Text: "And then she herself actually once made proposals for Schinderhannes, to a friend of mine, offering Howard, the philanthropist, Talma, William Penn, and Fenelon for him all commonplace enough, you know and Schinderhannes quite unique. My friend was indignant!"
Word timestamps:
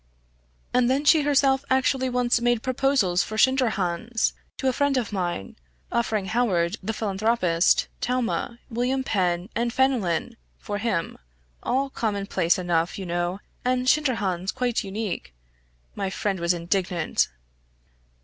"And 0.73 0.89
then 0.89 1.05
she 1.05 1.21
herself 1.21 1.63
actually 1.69 2.09
once 2.09 2.41
made 2.41 2.63
proposals 2.63 3.21
for 3.21 3.37
Schinderhannes, 3.37 4.33
to 4.57 4.67
a 4.67 4.73
friend 4.73 4.97
of 4.97 5.13
mine, 5.13 5.57
offering 5.91 6.25
Howard, 6.25 6.77
the 6.81 6.91
philanthropist, 6.91 7.87
Talma, 8.01 8.57
William 8.71 9.03
Penn, 9.03 9.49
and 9.55 9.71
Fenelon 9.71 10.37
for 10.57 10.79
him 10.79 11.19
all 11.61 11.91
commonplace 11.91 12.57
enough, 12.57 12.97
you 12.97 13.05
know 13.05 13.41
and 13.63 13.87
Schinderhannes 13.87 14.51
quite 14.51 14.83
unique. 14.83 15.35
My 15.93 16.09
friend 16.09 16.39
was 16.39 16.51
indignant!" 16.51 17.27